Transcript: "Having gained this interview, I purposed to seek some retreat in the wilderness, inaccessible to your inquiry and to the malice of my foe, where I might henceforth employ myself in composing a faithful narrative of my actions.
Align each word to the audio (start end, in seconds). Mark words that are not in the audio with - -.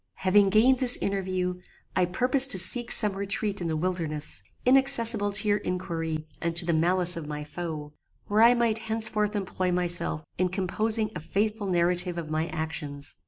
"Having 0.15 0.49
gained 0.49 0.79
this 0.79 0.97
interview, 0.97 1.61
I 1.95 2.05
purposed 2.05 2.49
to 2.49 2.57
seek 2.57 2.91
some 2.91 3.13
retreat 3.13 3.61
in 3.61 3.67
the 3.67 3.77
wilderness, 3.77 4.41
inaccessible 4.65 5.31
to 5.33 5.47
your 5.47 5.59
inquiry 5.59 6.25
and 6.41 6.55
to 6.55 6.65
the 6.65 6.73
malice 6.73 7.15
of 7.17 7.27
my 7.27 7.43
foe, 7.43 7.93
where 8.25 8.41
I 8.41 8.55
might 8.55 8.79
henceforth 8.79 9.35
employ 9.35 9.71
myself 9.71 10.25
in 10.39 10.49
composing 10.49 11.11
a 11.15 11.19
faithful 11.19 11.67
narrative 11.67 12.17
of 12.17 12.31
my 12.31 12.47
actions. 12.47 13.15